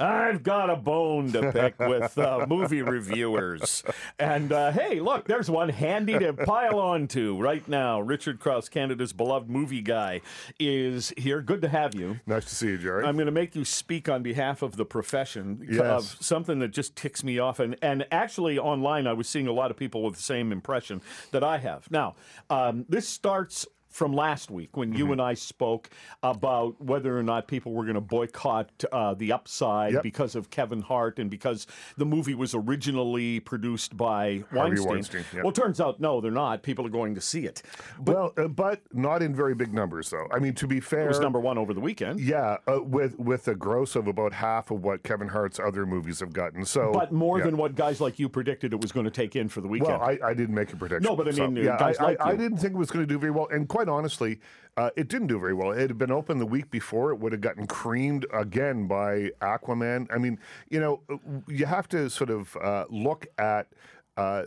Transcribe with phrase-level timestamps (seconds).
[0.00, 3.82] I've got a bone to pick with uh, movie reviewers.
[4.18, 8.00] And uh, hey, look, there's one handy to pile onto right now.
[8.00, 10.20] Richard Crouse, Canada's beloved movie guy,
[10.58, 11.42] is here.
[11.42, 12.20] Good to have you.
[12.26, 13.04] Nice to see you, Jerry.
[13.04, 15.80] I'm going to make you speak on behalf of the profession Yes.
[15.80, 17.60] of something that just ticks me off.
[17.60, 21.02] And, and actually, online, I was seeing a lot of people with the same impression
[21.32, 21.90] that I have.
[21.90, 22.14] Now,
[22.48, 24.98] um, this starts from last week when Mm-hmm.
[24.98, 25.90] you and I spoke
[26.22, 30.02] about whether or not people were going to boycott uh, the upside Yep.
[30.02, 31.66] because of Kevin Hart and because
[31.96, 34.88] the movie was originally produced by Weinstein.
[34.88, 35.44] Weinstein, yep.
[35.44, 36.62] Well, it turns out, no, they're not.
[36.62, 37.62] People are going to see it.
[38.00, 40.26] But well, uh, but not in very big numbers, though.
[40.32, 42.20] I mean, to be fair, it was number one over the weekend.
[42.20, 46.20] Yeah, uh, with with a gross of about half of what Kevin Hart's other movies
[46.20, 46.64] have gotten.
[46.64, 47.44] So, But more yeah.
[47.46, 49.98] than what guys like you predicted it was going to take in for the weekend.
[49.98, 51.02] Well, I, I didn't make a prediction.
[51.10, 52.90] No, but I mean, uh, yeah, guys I, like I, I didn't think it was
[52.90, 53.48] going to do very well.
[53.50, 54.38] And quite honestly,
[54.76, 55.72] uh, it didn't do very well.
[55.72, 57.10] It had been open the week before.
[57.12, 60.06] It would have gotten creamed again by Aquaman.
[60.12, 60.38] I mean,
[60.68, 61.02] you know,
[61.48, 63.68] you have to sort of uh, look at.
[64.16, 64.44] Uh,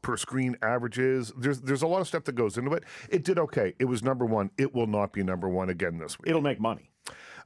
[0.00, 1.32] per screen averages.
[1.36, 2.84] There's there's a lot of stuff that goes into it.
[3.08, 3.74] It did okay.
[3.80, 4.50] It was number one.
[4.58, 6.28] It will not be number one again this week.
[6.28, 6.90] It'll make money.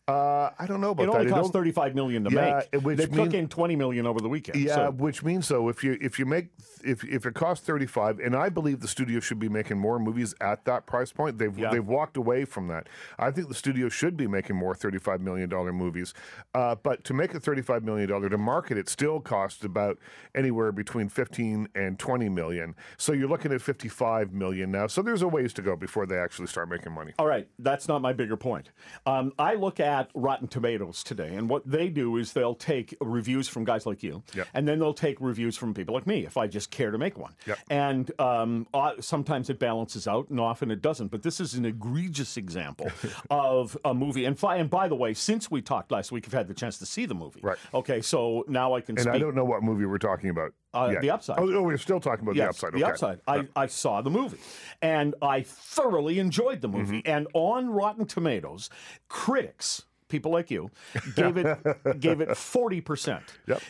[0.09, 1.13] Uh, I don't know about It that.
[1.19, 2.83] only It cost don't- thirty-five million to Yeah, make.
[2.83, 4.59] which they took mean- in twenty million over the weekend.
[4.59, 6.49] Yeah, so- which means though, if you if you make
[6.85, 10.01] if if it costs thirty five, and I believe the studio should be making more
[10.01, 11.39] movies at that price point.
[11.39, 11.71] They've Yeah.
[11.71, 12.89] they've walked away from that.
[13.17, 16.15] I think the studio should be making more thirty five million dollar movies,
[16.53, 19.99] uh, but to make a thirty five million dollar to market it still costs about
[20.35, 22.75] anywhere between fifteen and twenty million.
[22.97, 24.89] So you're looking at fifty five million now.
[24.89, 27.13] So there's a ways to go before they actually start making money.
[27.21, 28.71] All right, that's not my bigger point.
[29.07, 33.49] Um, I look at Rotten Tomatoes today, and what they do is they'll take reviews
[33.49, 34.49] from guys like you, Yep.
[34.55, 37.19] and then they'll take reviews from people like me if I just care to make
[37.19, 37.35] one.
[37.47, 37.59] Yep.
[37.71, 41.09] And um, uh, sometimes it balances out, and often it doesn't.
[41.09, 42.91] But this is an egregious example
[43.31, 44.25] of a movie.
[44.25, 46.79] And, fi- and by the way, since we talked last week, I've had the chance
[46.79, 47.41] to see the movie.
[47.43, 47.59] Right.
[47.75, 49.15] Okay, so now I can And speak.
[49.15, 50.53] I don't know what movie we're talking about.
[50.75, 51.03] Uh, yet.
[51.03, 51.39] The Upside.
[51.39, 52.73] Oh, oh, we're still talking about the Yes, upside.
[52.73, 53.21] The upside.
[53.27, 54.39] I, I saw the movie,
[54.81, 57.03] and I thoroughly enjoyed the movie.
[57.03, 57.11] Mm-hmm.
[57.11, 58.71] And on Rotten Tomatoes,
[59.09, 60.71] critics, people like you,
[61.15, 61.59] gave it
[62.01, 63.25] gave it forty percent.
[63.47, 63.61] Yep.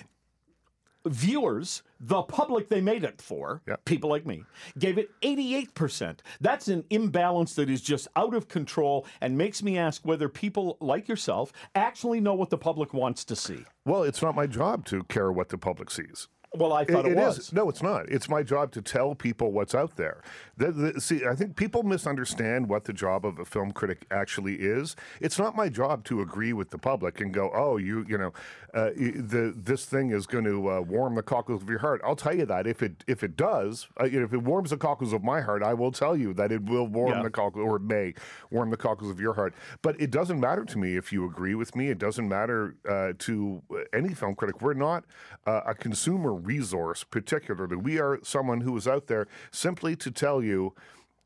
[1.05, 3.85] Viewers, the public they made it for, Yep.
[3.85, 4.45] people like me,
[4.79, 6.21] gave it 88%.
[6.41, 10.77] That's an imbalance that is just out of control and makes me ask whether people
[10.81, 13.65] like yourself actually know what the public wants to see.
[13.85, 16.29] Well, it's not my job to care what the public sees.
[16.55, 17.39] Well, I thought it, it was.
[17.39, 17.53] is.
[17.53, 18.09] No, it's not.
[18.11, 20.21] It's my job to tell people what's out there.
[20.59, 24.57] The, the, see, I think people misunderstand what the job of a film critic actually
[24.57, 24.95] is.
[25.21, 28.33] It's not my job to agree with the public and go, "Oh, you, you know,
[28.75, 32.17] uh, the this thing is going to uh, warm the cockles of your heart." I'll
[32.17, 34.77] tell you that if it if it does, uh, you know, if it warms the
[34.77, 37.23] cockles of my heart, I will tell you that it will warm Yeah.
[37.23, 38.13] the cockles or it may
[38.51, 39.55] warm the cockles of your heart.
[39.81, 41.89] But it doesn't matter to me if you agree with me.
[41.89, 43.63] It doesn't matter uh, to
[43.95, 44.61] any film critic.
[44.61, 45.05] We're not
[45.47, 47.77] uh, a consumer resource, particularly.
[47.77, 50.75] We are someone who is out there simply to tell you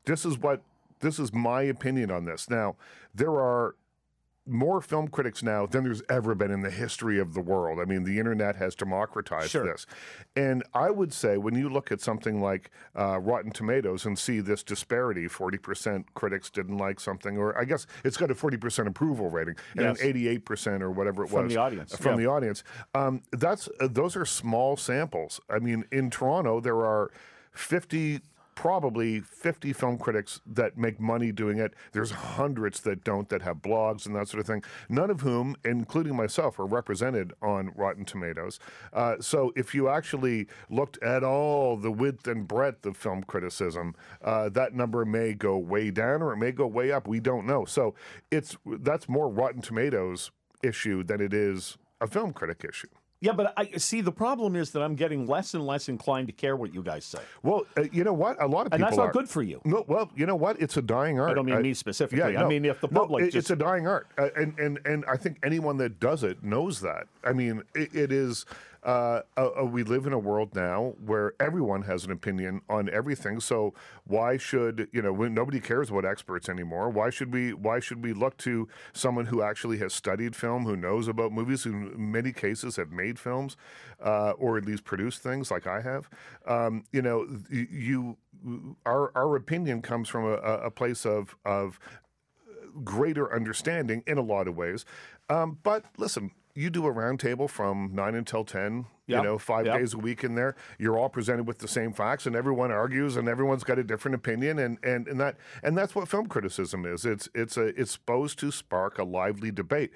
[0.05, 0.61] this is what
[0.99, 2.49] this is my opinion on this.
[2.49, 2.75] Now,
[3.13, 3.75] there are
[4.47, 7.79] more film critics now than there's ever been in the history of the world.
[7.79, 9.65] I mean, the internet has democratized Sure.
[9.65, 9.85] this.
[10.35, 14.39] And I would say when you look at something like uh, Rotten Tomatoes and see
[14.39, 19.29] this disparity 40% critics didn't like something, or I guess it's got a 40% approval
[19.29, 20.01] rating and Yes.
[20.01, 22.63] an 88% or whatever it From was From the audience, From the audience.
[22.95, 25.39] Um, that's, uh, those are small samples.
[25.49, 27.11] I mean, in Toronto, there are
[27.51, 28.21] 50
[28.57, 31.75] probably 50 film critics that make money doing it.
[31.91, 35.55] There's hundreds that don't, that have blogs and that sort of thing, none of whom,
[35.63, 38.59] including myself, are represented on Rotten Tomatoes.
[38.91, 43.93] Uh, so if you actually looked at all the width and breadth of film criticism,
[44.23, 47.07] uh, that number may go way down or it may go way up.
[47.07, 47.63] We don't know.
[47.65, 47.93] So
[48.31, 50.31] it's that's more Rotten Tomatoes
[50.63, 52.87] issue than it is a film critic issue.
[53.19, 56.33] Yeah, but I see the problem is that I'm getting less and less inclined to
[56.33, 57.19] care what you guys say.
[57.41, 58.39] Well, uh, you know what?
[58.41, 59.11] A lot of people And that's not are.
[59.11, 59.59] good for you.
[59.65, 60.61] No, well, you know what?
[60.61, 61.31] It's a dying art.
[61.31, 62.33] I don't mean me specifically.
[62.33, 64.57] Yeah, I mean if the no, public it- just it's a dying art, uh, and
[64.59, 67.07] and and I think anyone that does it knows that.
[67.23, 68.45] I mean, it, it is.
[68.87, 73.41] Uh, uh, we live in a world now where everyone has an opinion on everything.
[73.41, 73.73] So
[74.05, 75.13] why should you know?
[75.13, 76.89] Nobody cares about experts anymore.
[76.89, 77.53] Why should we?
[77.53, 81.63] Why should we look to someone who actually has studied film, who knows about movies,
[81.63, 83.57] who in many cases have made films,
[84.01, 86.09] uh, or at least produced things like I have?
[86.47, 88.17] Um, you know, you.
[88.85, 91.79] Our our opinion comes from a, a a place of of
[92.83, 94.85] greater understanding in a lot of ways.
[95.29, 98.85] Um, but listen, you do a roundtable from nine until ten.
[99.05, 99.77] Yeah, You know, five yeah.
[99.77, 100.55] days a week in there.
[100.77, 104.15] You're all presented with the same facts, and everyone argues, and everyone's got a different
[104.15, 107.05] opinion, and and, and that and that's what film criticism is.
[107.05, 109.91] It's it's a it's supposed to spark a lively debate.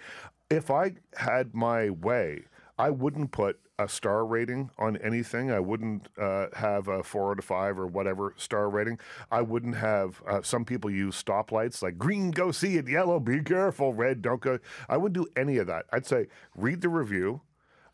[0.50, 2.44] if I had my way,
[2.81, 5.51] I wouldn't put a star rating on anything.
[5.51, 8.98] I wouldn't uh, have a four out of five or whatever star rating.
[9.31, 10.19] I wouldn't have.
[10.28, 12.88] Uh, some people use stoplights like green, go see it.
[12.88, 13.94] Yellow, be careful.
[13.94, 14.57] Red, don't go.
[14.89, 15.86] I wouldn't do any of that.
[15.94, 16.25] I'd say
[16.56, 17.42] read the review.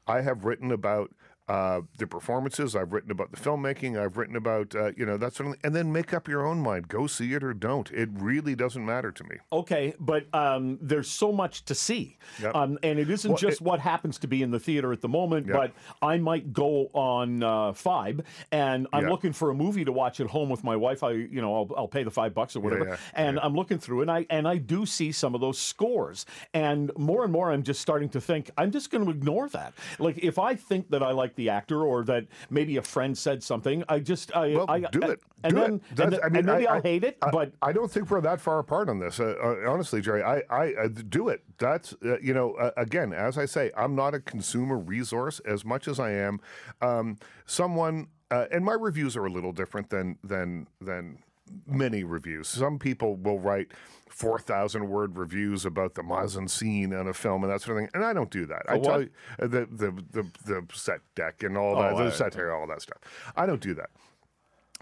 [0.08, 1.14] I have written about
[1.48, 2.76] uh, the performances.
[2.76, 4.00] I've written about the filmmaking.
[4.00, 6.46] I've written about uh, you know that sort of thing, and then make up your
[6.46, 6.88] own mind.
[6.88, 7.90] Go see it or don't.
[7.92, 9.38] It really doesn't matter to me.
[9.52, 12.56] Okay, but um, there's so much to see, Yep.
[12.56, 15.02] um, and it isn't Well, just it- what happens to be in the theater at
[15.02, 15.48] the moment.
[15.48, 15.56] Yep.
[15.56, 15.72] But
[16.02, 19.10] I might go on uh, Fibe, and I'm Yeah.
[19.10, 21.04] looking for a movie to watch at home with my wife.
[21.04, 23.78] I, you know, I'll, I'll pay the five bucks or whatever, yeah, and I'm looking
[23.80, 27.52] through, and I and I do see some of those scores, and more and more,
[27.52, 29.74] I'm just starting to think I'm just going to ignore that.
[30.00, 33.42] Like if I think that I like the actor or that maybe a friend said
[33.42, 35.22] something, I just I Well, I, do it.
[35.44, 35.82] and do then, it.
[36.04, 38.20] and, then- I mean, maybe I, will hate it, I, but I don't think we're
[38.22, 39.20] that far apart on this.
[39.22, 41.44] Uh, uh, honestly, Jerry, I, I uh, do it.
[41.58, 45.64] That's uh, you know, uh, again, as I say, I'm not a consumer resource as
[45.64, 46.42] much as I am
[46.82, 48.08] um, someone.
[48.30, 51.18] Uh, and my reviews are a little different than than than
[51.66, 52.48] many reviews.
[52.48, 53.72] Some people will write.
[54.10, 57.90] 4,000 word reviews about the mise-en-scène on a film and that sort of thing.
[57.94, 58.64] And I don't do that.
[58.68, 58.84] I what?
[58.84, 59.10] tell you,
[59.40, 62.56] uh, the, the, the, the set dec and all that, Oh, the I- set hair,
[62.56, 62.98] all that stuff.
[63.36, 63.90] I don't do that.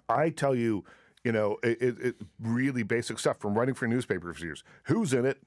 [0.08, 0.86] I tell you,
[1.26, 4.64] you know, it, it, it really basic stuff from writing for newspaper reviews.
[4.84, 5.40] Who's in it?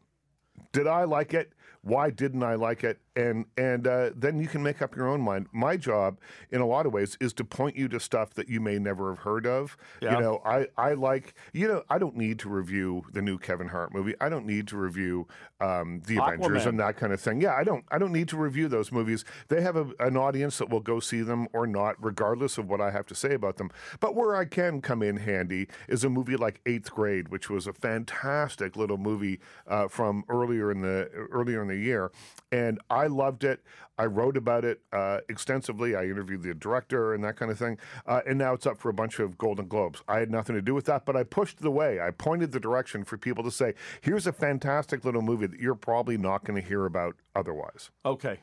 [0.73, 1.53] Did I like it?
[1.83, 3.01] Why didn't I like it?
[3.19, 5.49] And and uh, then you can make up your own mind.
[5.53, 6.19] My job,
[6.53, 9.11] in a lot of ways, is to point you to stuff that you may never
[9.11, 9.77] have heard of.
[10.01, 10.15] Yeah.
[10.15, 13.69] You know, I I like you know I don't need to review the new Kevin
[13.69, 14.15] Hart movie.
[14.21, 15.27] I don't need to review
[15.61, 17.41] um, the Avengers and that kind of thing.
[17.41, 19.25] Yeah, I don't I don't need to review those movies.
[19.49, 22.81] They have a, an audience that will go see them or not, regardless of what
[22.81, 23.71] I have to say about them.
[23.99, 27.67] But where I can come in handy is a movie like Eighth Grade, which was
[27.67, 32.13] a fantastic little movie uh, from earlier in the earlier in the year,
[32.53, 33.63] and I loved it.
[33.99, 35.97] I wrote about it uh, extensively.
[35.97, 37.79] I interviewed the director and that kind of thing.
[38.07, 40.03] Uh, and now it's up for a bunch of Golden Globes.
[40.07, 42.01] I had nothing to do with that, but I pushed the way.
[42.01, 45.75] I pointed the direction for people to say, here's a fantastic little movie that you're
[45.75, 47.91] probably not going to hear about otherwise.
[48.07, 48.39] Okay.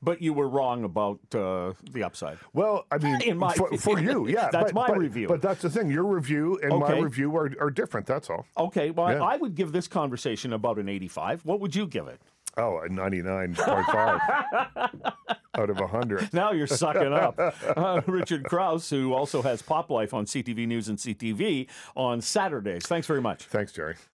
[0.00, 2.38] But you were wrong about uh, the upside.
[2.52, 4.48] Well, I mean, In my for, for you, yeah.
[4.52, 5.26] That's but, my but- review.
[5.26, 5.90] But that's the thing.
[5.90, 8.06] Your review and my review are, are different.
[8.06, 8.46] That's all.
[8.56, 9.24] Okay, well, Yeah.
[9.24, 11.44] I would give this conversation about an 85.
[11.44, 12.20] What would you give it?
[12.58, 15.12] Oh, a 99.5
[15.54, 16.32] out of 100.
[16.34, 17.38] Now you're sucking up.
[17.78, 22.84] Uh, Richard Crouse, who also has Pop Life on CTV News and CTV on Saturdays.
[22.86, 23.44] Thanks very much.
[23.44, 23.94] Thanks, Jerry.